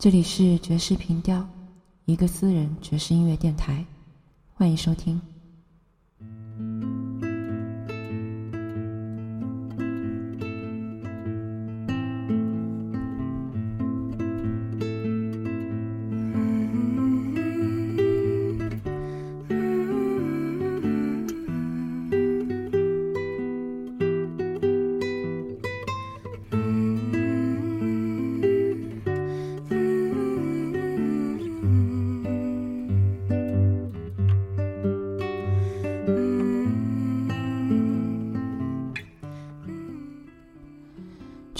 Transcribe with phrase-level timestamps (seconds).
[0.00, 1.46] 这里是爵士频调，
[2.06, 3.84] 一个私人爵士音乐电台，
[4.54, 5.20] 欢迎收听。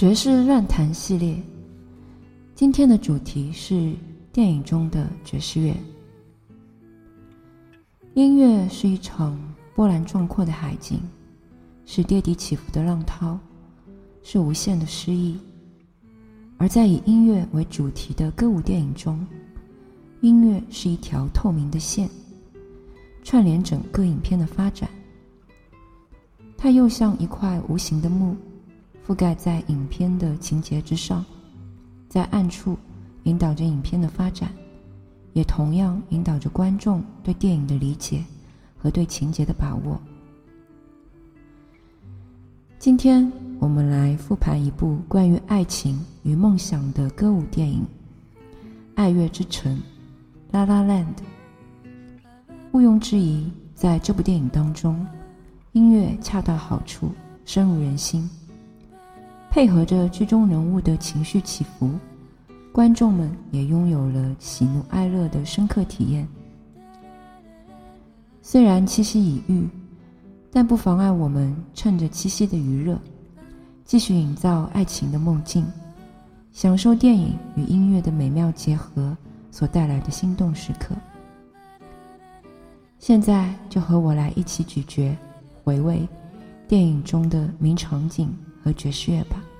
[0.01, 1.39] 爵士乱弹系列，
[2.55, 3.93] 今天的主题是
[4.33, 5.75] 电影中的爵士乐。
[8.15, 9.39] 音乐是一场
[9.75, 10.99] 波澜壮阔的海景，
[11.85, 13.37] 是跌宕起伏的浪涛，
[14.23, 15.37] 是无限的诗意。
[16.57, 19.23] 而在以音乐为主题的歌舞电影中，
[20.21, 22.09] 音乐是一条透明的线，
[23.23, 24.89] 串联整个影片的发展。
[26.57, 28.35] 它又像一块无形的幕。
[29.11, 31.25] 覆盖在影片的情节之上，
[32.07, 32.77] 在暗处
[33.23, 34.49] 引导着影片的发展，
[35.33, 38.23] 也同样引导着观众对电影的理解
[38.77, 40.01] 和对情节的把握。
[42.79, 47.81] 今天我们来复盘一部关于爱情与梦想的歌舞电影
[48.95, 49.75] 《爱乐之城》
[50.51, 51.17] （La La Land）。
[52.71, 55.05] 毋庸置疑，在这部电影当中，
[55.73, 57.11] 音乐恰到好处，
[57.43, 58.29] 深入人心。
[59.51, 61.91] 配合着剧中人物的情绪起伏，
[62.71, 66.25] 观众们也拥有了喜怒哀乐的深刻体验。
[68.41, 69.67] 虽然七夕已遇，
[70.49, 72.97] 但不妨碍我们趁着七夕的余热，
[73.83, 75.65] 继续营造爱情的梦境，
[76.53, 79.15] 享受电影与音乐的美妙结合
[79.51, 80.95] 所带来的心动时刻。
[82.99, 85.13] 现在就和我来一起咀嚼、
[85.61, 86.07] 回味
[86.69, 88.33] 电影中的名场景。
[88.63, 89.43] 和爵士乐吧。《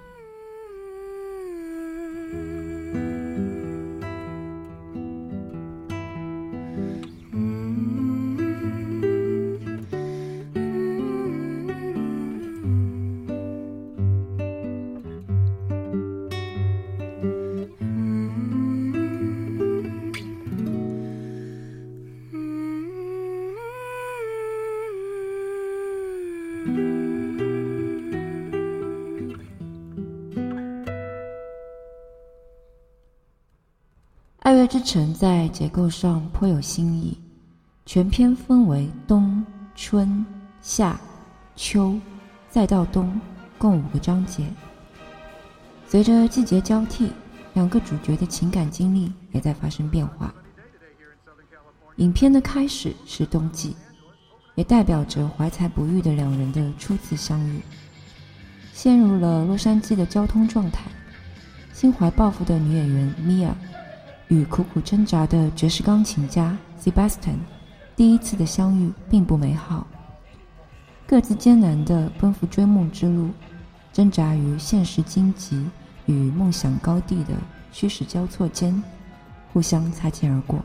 [34.72, 37.20] 之城》在结构上颇有新意，
[37.86, 39.46] 全篇分为冬、
[39.76, 40.26] 春、
[40.62, 40.98] 夏、
[41.58, 42.00] 秋，
[42.50, 43.20] 再到冬，
[43.58, 44.48] 共五个章节。
[45.86, 47.12] 随着季节交替，
[47.54, 50.34] 两个主角的情感经历也在发生变化。
[51.98, 53.76] 影片的开始是冬季，
[54.56, 57.60] 也代表着怀才不遇的两人的初次相遇。
[58.72, 60.90] 陷入了洛杉矶的交通状态，
[61.74, 63.54] 心怀抱负的女演员米娅。
[64.32, 67.36] 与苦苦挣扎的爵士钢琴家 Sebastian
[67.98, 69.86] 第一次的相遇并不美好，
[71.06, 73.32] 各自艰难地奔赴追梦之路，
[73.92, 75.70] 挣扎于现实荆棘
[76.06, 77.34] 与梦想高地的
[77.74, 78.82] 虚实交错间，
[79.52, 80.62] 互相擦肩而过。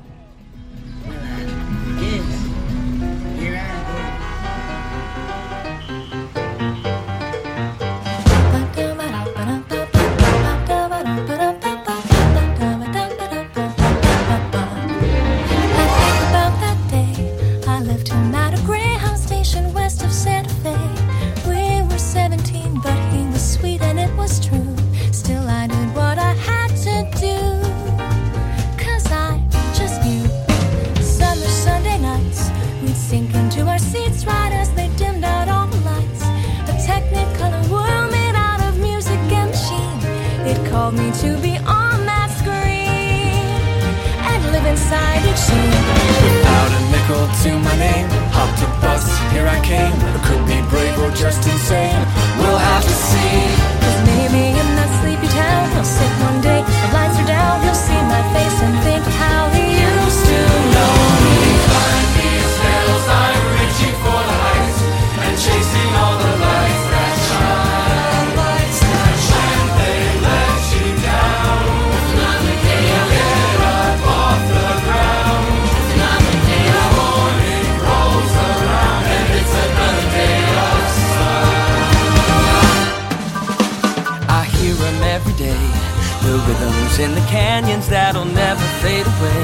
[86.99, 89.43] In the canyons that'll never fade away.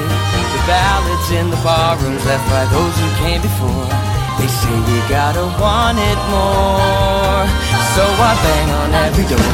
[0.56, 3.92] The ballads in the barrooms left by those who came before.
[4.40, 7.44] They say we gotta want it more.
[7.92, 9.52] So I bang on every door.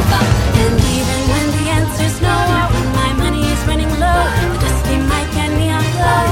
[0.63, 2.39] And even when the answer's no,
[2.71, 6.25] when my money is running low, the dusty mic and neon glow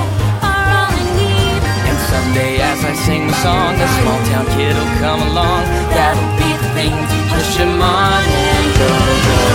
[0.47, 1.61] are all I need.
[1.91, 5.67] And someday as I sing the song, a small town kid'll come along.
[5.91, 8.91] That'll be the thing to push him on and go,
[9.27, 9.46] go.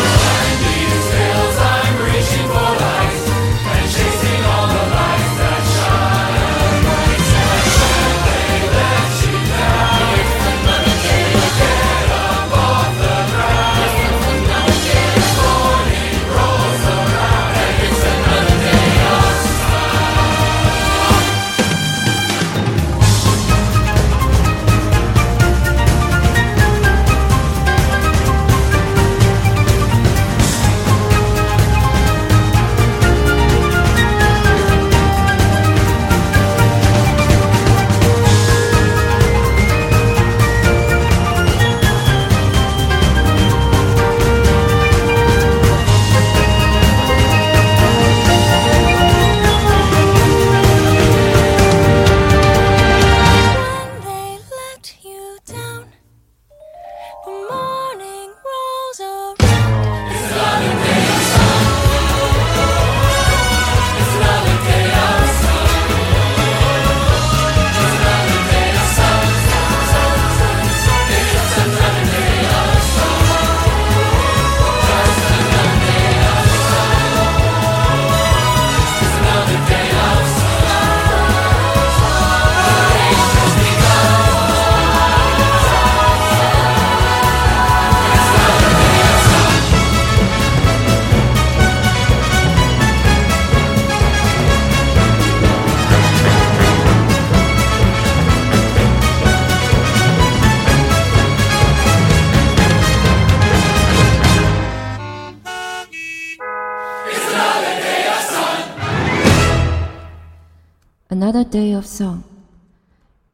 [111.32, 112.18] Another day of song。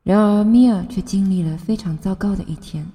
[0.04, 2.86] 然而，米尔却经历了非常糟糕的一天。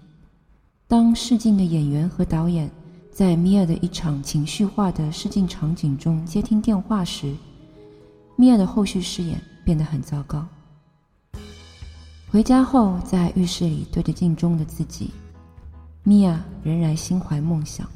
[0.87, 2.71] 当试镜的演员和导演
[3.11, 7.35] 在米尔的一场情绪化的试镜场景中接听电话时，
[8.37, 10.47] 米尔的后续饰演变得很糟糕。
[12.31, 15.11] 回家后，在浴室里对着镜中的自己，
[16.05, 17.91] 米娅仍然心怀梦想。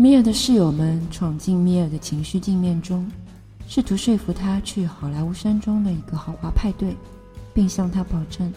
[0.00, 3.06] 米尔的室友们闯进米尔的情绪镜面中，
[3.68, 6.96] 试图说服他去好莱坞山中的一个豪华派对，
[7.52, 8.50] 并向他保证，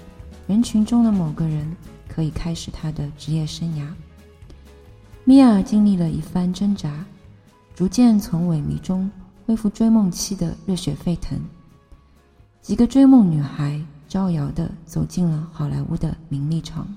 [0.48, 1.70] 人群中的某个人
[2.08, 3.86] 可以开始他的职业生涯。
[5.26, 7.06] 米尔经历了一番挣扎，
[7.76, 9.12] 逐渐从萎靡中
[9.46, 11.38] 恢复追梦期的热血沸腾。
[12.62, 16.88] 几个追梦女孩招摇地走进了好莱坞的名利场。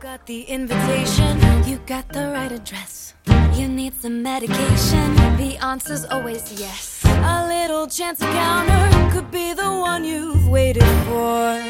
[0.00, 1.38] You got the invitation,
[1.68, 3.12] you got the right address.
[3.52, 7.04] You need some medication, the answer's always yes.
[7.04, 11.60] A little chance encounter could be the one you've waited for.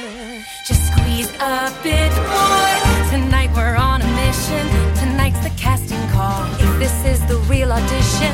[0.65, 3.11] Just squeeze a bit more.
[3.11, 4.65] Tonight we're on a mission.
[4.95, 6.47] Tonight's the casting call.
[6.61, 8.33] If this is the real audition,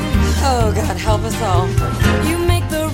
[0.49, 1.65] Oh, God, help us all.
[2.29, 2.86] you make the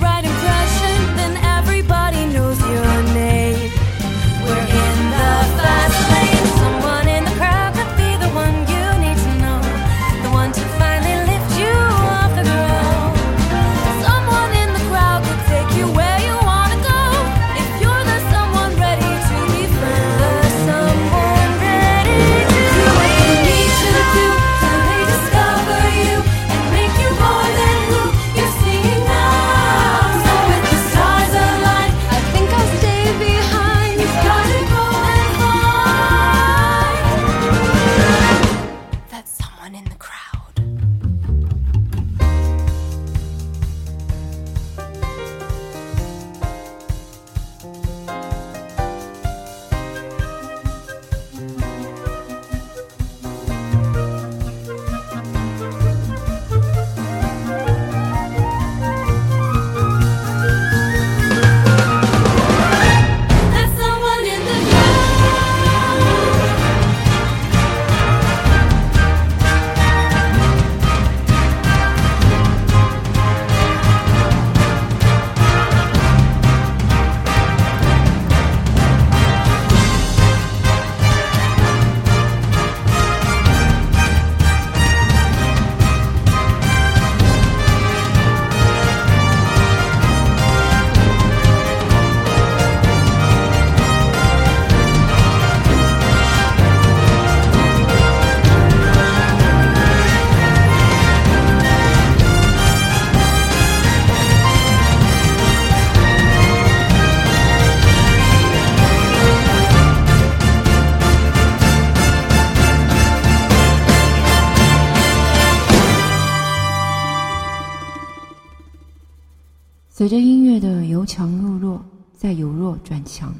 [123.04, 123.34] 墙，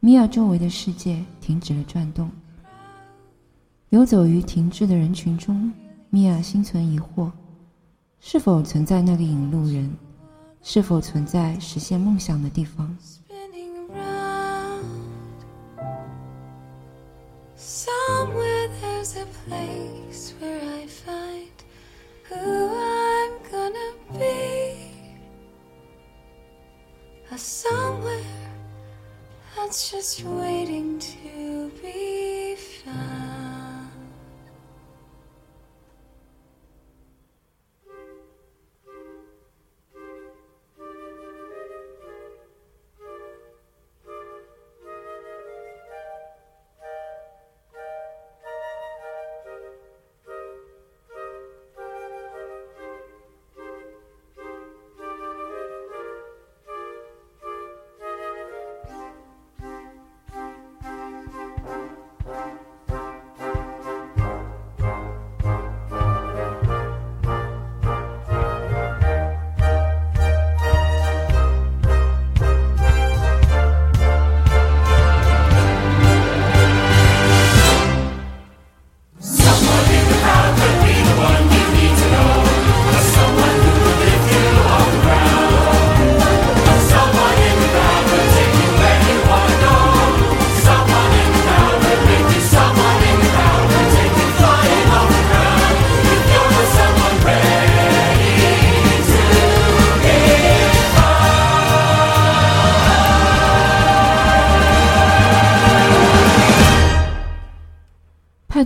[0.00, 2.30] 米娅周围的世界停止了转动。
[3.90, 5.72] 游走于停滞的人群中，
[6.08, 7.30] 米娅心存疑惑：
[8.20, 9.94] 是否存在那个引路人？
[10.62, 12.96] 是否存在实现梦想的地方
[27.36, 28.49] ？Somewhere
[29.56, 33.59] that's just waiting to be found.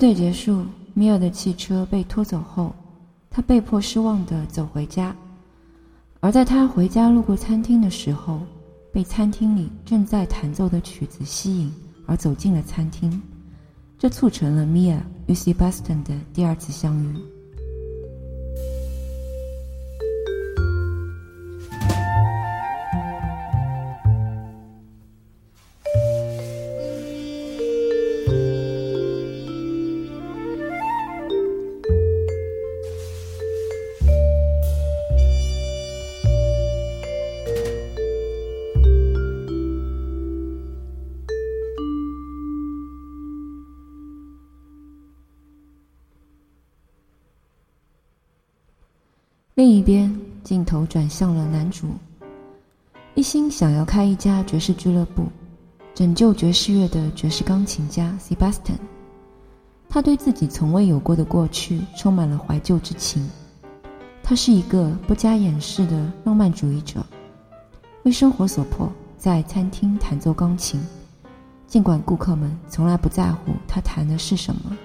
[0.04, 2.74] 乐结束，米尔的汽车被拖走后，
[3.30, 5.16] 他被迫失望地走回家。
[6.20, 8.42] 而在他回家路过餐厅的时候，
[8.92, 11.72] 被餐厅里正在弹奏的曲子吸引，
[12.04, 13.18] 而走进了餐厅。
[13.98, 17.16] 这促成了米尔与 Sebastian 的第二次相遇。
[49.64, 51.86] 另一边，镜头转向了男主，
[53.14, 55.24] 一心想要开一家爵士俱乐部，
[55.94, 58.76] 拯救爵士乐的爵士钢琴家 Sebastian。
[59.88, 63.26] 他对自己从未有过的过去充满了怀旧之情。
[64.22, 67.02] 他是一个不加掩饰的浪漫主义者，
[68.02, 70.78] 为生活所迫，在餐厅弹奏钢琴，
[71.66, 74.76] 尽管顾客们从来不在乎他弹的是什么。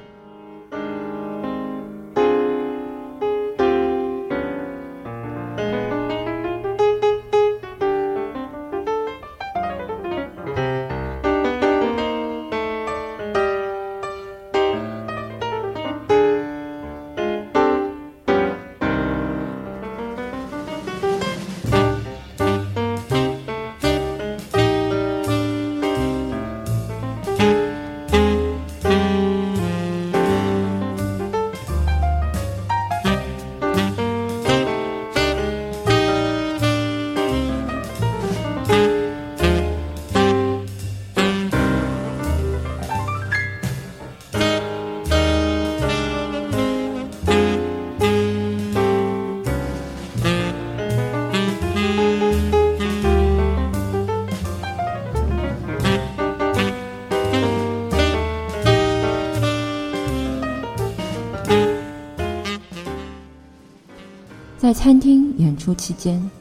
[64.80, 66.32] 餐厅演出期间，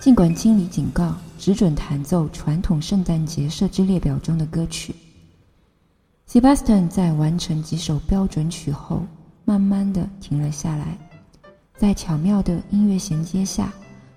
[0.00, 4.94] 尽管经理警告只准弹奏传统圣诞节设置列表中的歌曲
[6.26, 9.04] ，Sebastian 在完成几首标准曲后，
[9.44, 10.96] 慢慢的停了下来，
[11.76, 13.70] 在巧妙的音乐衔接下，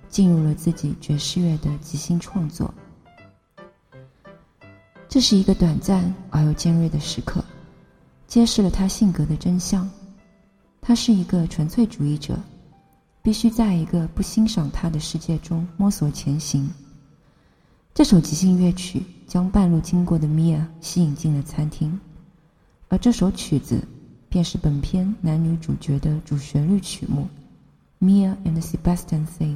[0.08, 2.74] 进入了自己爵士乐的即兴创作。
[5.10, 7.44] 这是一个短暂而又尖锐的时刻，
[8.26, 9.86] 揭示了他性格的真相。
[10.80, 12.40] 他是一个纯粹主义者。
[13.26, 16.70] 必须在一个不欣赏他的世界中摸索前行。
[17.92, 22.00] 这首即兴乐曲将半路经过的米娅吸引进了餐厅，
[22.88, 23.82] 而这首曲子
[24.30, 27.28] 便是本片男女主角的主旋律曲目
[28.06, 29.56] 《Mia and Sebastian Sing》。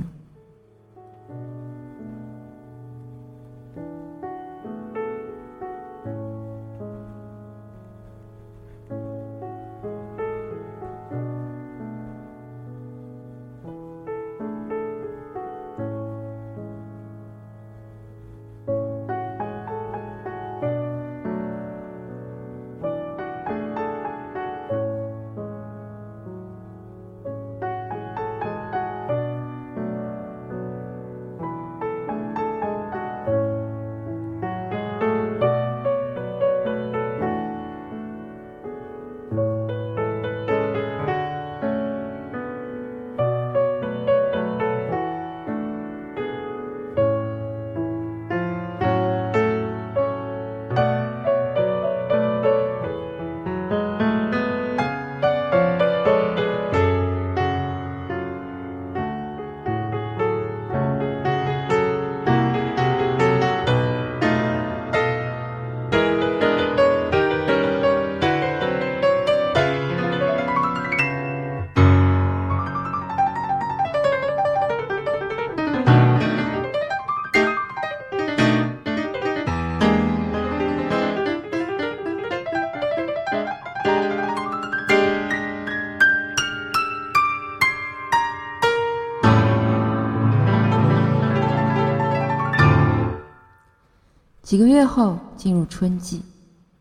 [94.50, 96.24] 几个月后，进入春季，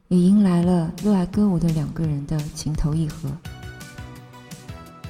[0.08, 3.28] 也迎来了热爱歌舞的两个人的情投意合。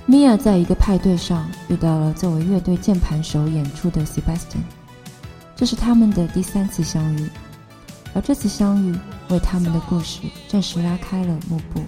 [0.06, 4.64] 米娅在一个派对上遇到了作为乐队键盘手演出的 Sebastian，
[5.54, 7.30] 这是他们的第三次相遇，
[8.12, 8.92] 而这次相遇
[9.28, 11.80] 为他们的故事暂时拉开了幕布。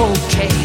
[0.00, 0.59] okay.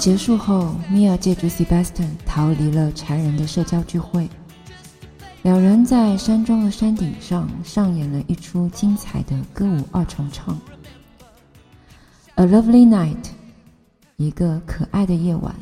[0.00, 4.26] 结束后，米娅借助 Sebastian 逃离了柴人的社交聚会。
[5.42, 10.58] 两人在山庄的山顶上上演了一出精彩的歌舞二重唱。
[12.36, 13.26] A lovely night，
[14.16, 15.54] 一个可爱的夜晚。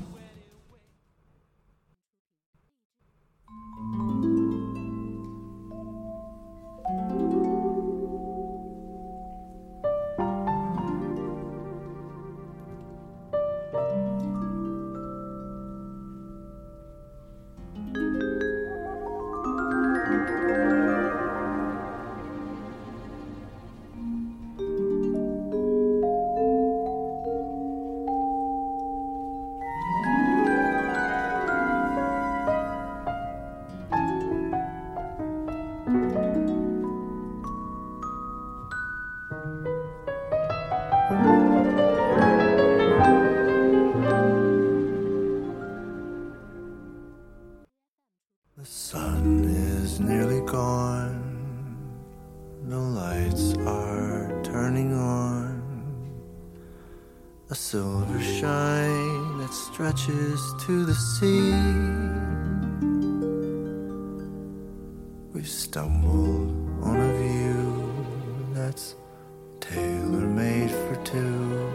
[69.60, 71.70] Tailor made for two.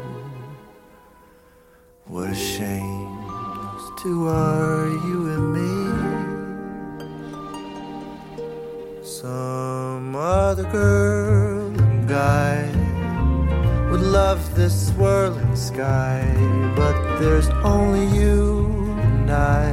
[2.05, 3.15] What a shame,
[3.57, 5.73] those two are you and me.
[9.03, 12.59] Some other girl and guy
[13.89, 16.23] would love this swirling sky,
[16.75, 18.67] but there's only you
[19.07, 19.69] and I,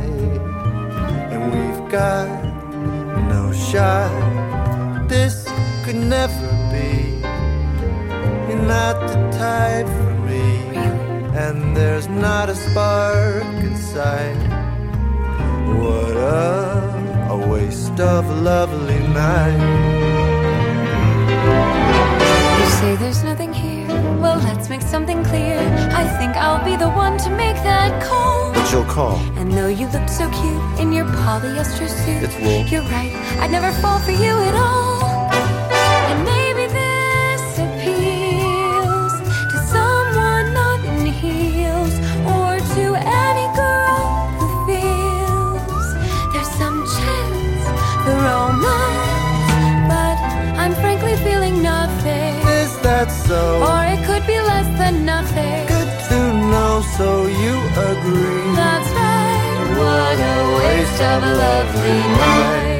[1.32, 2.28] and we've got
[3.34, 4.10] no shot.
[5.08, 5.34] This
[5.84, 6.29] could never
[9.40, 10.76] for me,
[11.34, 14.36] and there's not a spark inside.
[15.78, 19.60] What a, a waste of a lovely night.
[22.60, 23.86] You say there's nothing here.
[24.20, 25.58] Well, let's make something clear.
[25.94, 28.52] I think I'll be the one to make that call.
[28.52, 29.16] But you'll call.
[29.38, 32.66] And though you look so cute in your polyester suit, It's wool.
[32.66, 34.79] You're right, I'd never fall for you at all.
[53.30, 53.42] So?
[53.70, 55.60] Or it could be less than nothing.
[55.76, 56.18] Good to
[56.52, 57.08] know so
[57.42, 57.54] you
[57.90, 58.46] agree.
[58.62, 59.66] That's right.
[59.80, 62.76] What a waste of a lovely night.“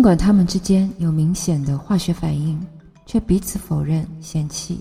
[0.00, 2.58] 尽管他们之间有明显的化学反应，
[3.04, 4.80] 却彼此否认、嫌弃。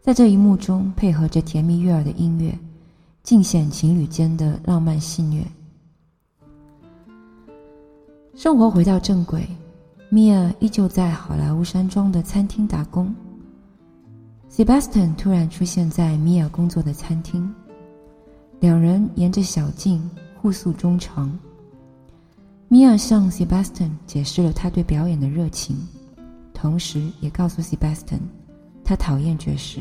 [0.00, 2.56] 在这一幕中，配合着甜蜜悦耳的音乐，
[3.24, 5.42] 尽显情侣间的浪漫戏谑。
[8.36, 9.44] 生活回到正轨，
[10.10, 13.12] 米娅依旧在好莱坞山庄的餐厅打工。
[14.48, 17.52] Sebastian 突然出现在米娅工作的餐厅，
[18.60, 20.08] 两人沿着小径
[20.40, 21.36] 互诉衷肠。
[22.68, 25.76] 米娅向 Sebastian 解释了他对表演的热情，
[26.52, 28.18] 同时也告诉 Sebastian，
[28.82, 29.78] 他讨厌爵士。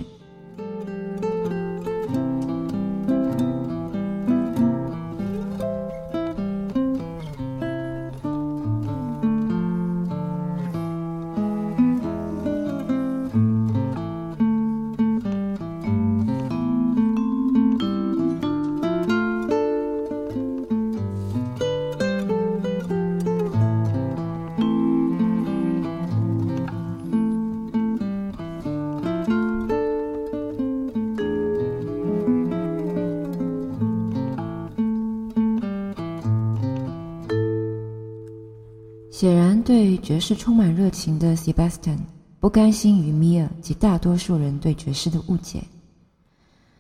[39.18, 42.00] 显然，对爵士充满热情的 Sebastian
[42.42, 45.64] 不甘心于米娅及大多数人对爵士的误解。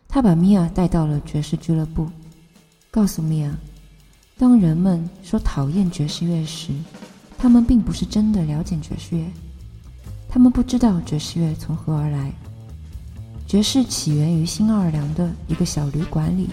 [0.06, 2.10] 他把米娅带到了爵士俱乐部，
[2.92, 3.58] 告诉米娅，
[4.38, 6.74] 当人们说讨厌爵士乐时，
[7.38, 9.24] 他们并不是真的了解爵士乐，
[10.28, 12.34] 他们不知道爵士乐从何而来。
[13.48, 16.50] 爵士起源于新奥尔良的一个小旅馆里，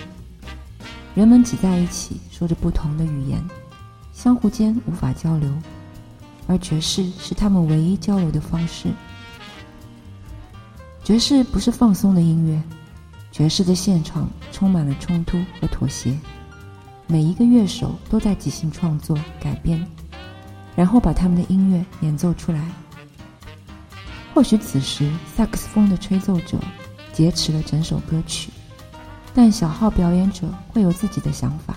[1.16, 3.42] 人们挤在一起，说着不同的语言。
[4.22, 5.50] 相互间无法交流，
[6.46, 8.86] 而爵士是他们唯一交流的方式。
[11.02, 12.62] 爵士不是放松的音乐，
[13.32, 16.16] 爵士的现场充满了冲突和妥协。
[17.08, 19.84] 每一个乐手都在即兴创作、改编，
[20.76, 22.64] 然后把他们的音乐演奏出来。
[24.32, 26.56] 或许此时萨克斯风的吹奏者
[27.12, 28.52] 劫持了整首歌曲，
[29.34, 31.76] 但小号表演者会有自己的想法。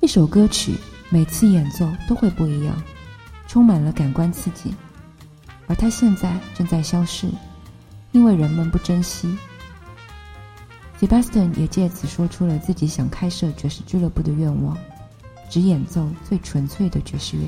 [0.00, 0.74] 一首歌曲
[1.10, 2.80] 每次演奏都会不一样，
[3.48, 4.74] 充满了感官刺激，
[5.66, 7.28] 而它现在正在消逝，
[8.12, 9.36] 因为人们不珍惜。
[11.00, 14.76] Sebastian 也借此说出了自己想开设爵士俱乐部的愿望，
[15.50, 17.42] 只演奏最纯粹的爵士乐。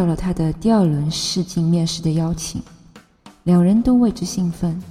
[0.00, 2.62] 到了他的第二轮试镜面试的邀请，
[3.42, 4.82] 两人都为之兴奋。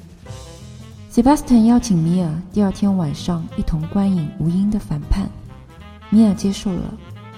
[1.11, 5.25] Sebastian 邀请米尔第二天晚上一同观影《吴英的反叛》，
[6.11, 6.93] 米尔接受了，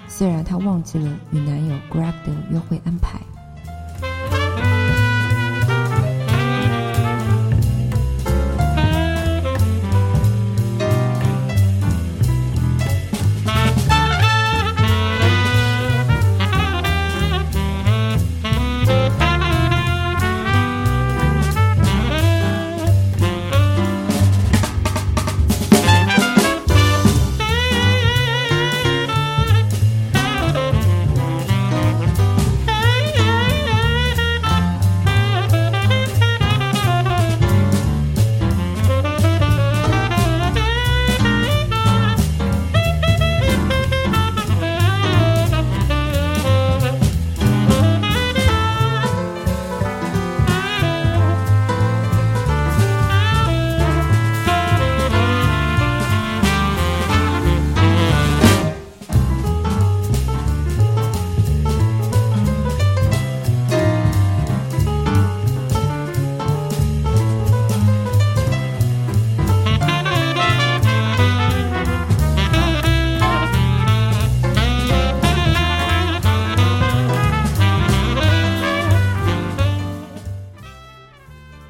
[0.06, 3.21] 虽然她忘记了与男友 Greg 的约会安排。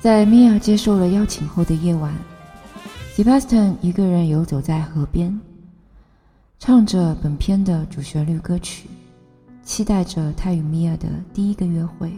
[0.03, 2.13] 在米娅接受了邀请后的夜晚
[3.15, 5.41] ，Sebastian 一个人游走在河边，
[6.59, 8.89] 唱着本片的主旋律歌曲，
[9.63, 12.13] 期待着他与米娅的第一个约会。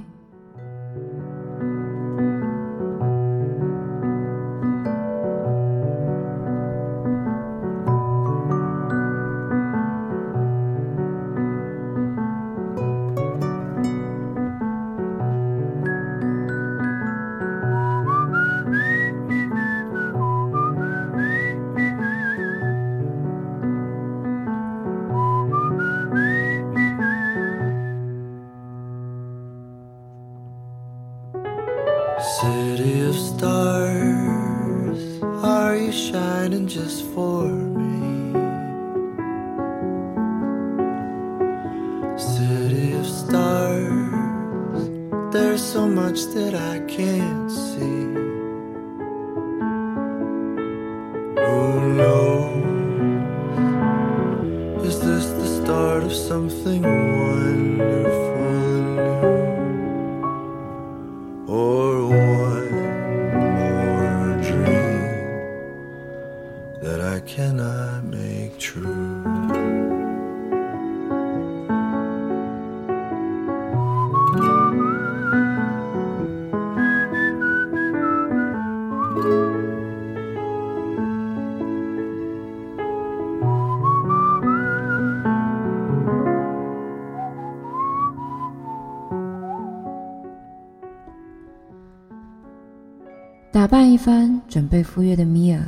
[94.94, 95.60] 赴约的米娅，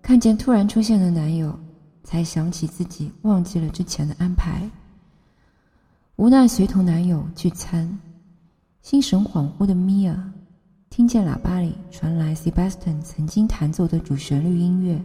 [0.00, 1.52] 看见突然出现的男友，
[2.04, 4.70] 才想起自己忘记了之前的安排，
[6.14, 7.98] 无奈随同男友聚餐。
[8.80, 10.32] 心神恍惚的米娅，
[10.90, 15.02] 听见喇叭里传来 Sebastian 曾经弹奏的主旋律音乐，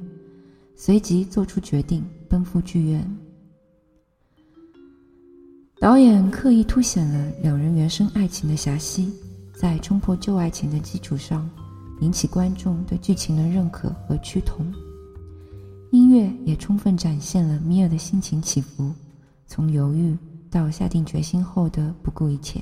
[0.75, 3.17] 随即做出决定，奔赴剧院。
[5.79, 9.11] 导演刻意凸显了两人原生爱情的遐隙，
[9.55, 11.49] 在冲破旧爱情的基础上，
[12.01, 14.65] 引起观众对剧情的认可和趋同。
[15.91, 18.91] 音乐也充分展现了米尔的心情起伏，
[19.45, 20.17] 从犹豫
[20.51, 22.61] 到下定决心后的不顾一切。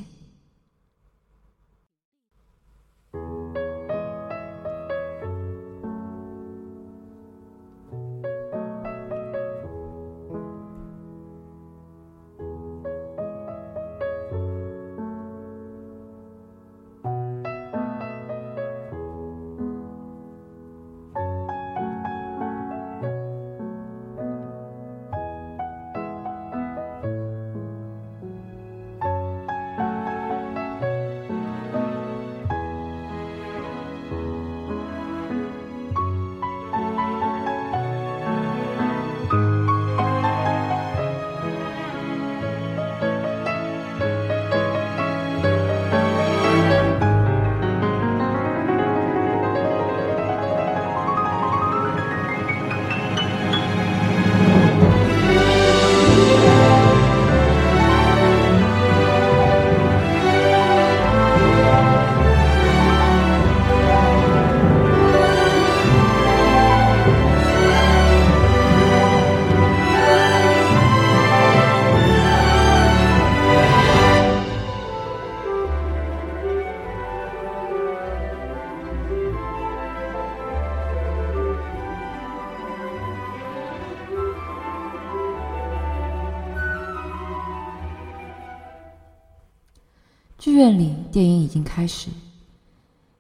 [91.16, 92.10] 电影已经开始。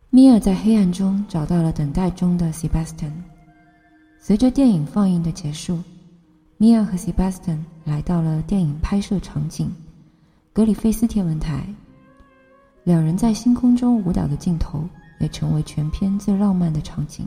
[0.09, 3.13] 米尔在黑暗中找到了等待中的 Sebastian。
[4.19, 5.79] 随着电影放映的结束，
[6.57, 9.73] 米尔和 Sebastian 来到了电影拍摄场景——
[10.51, 11.65] 格里菲斯天文台。
[12.83, 14.83] 两人在星空中舞蹈的镜头
[15.21, 17.25] 也成为全片最浪漫的场景。